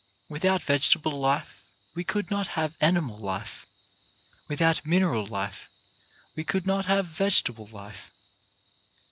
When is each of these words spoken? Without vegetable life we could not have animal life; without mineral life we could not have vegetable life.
Without 0.29 0.63
vegetable 0.63 1.11
life 1.11 1.61
we 1.93 2.03
could 2.03 2.31
not 2.31 2.47
have 2.57 2.73
animal 2.81 3.19
life; 3.19 3.67
without 4.47 4.83
mineral 4.83 5.27
life 5.27 5.69
we 6.35 6.43
could 6.43 6.65
not 6.65 6.85
have 6.85 7.05
vegetable 7.05 7.67
life. 7.67 8.09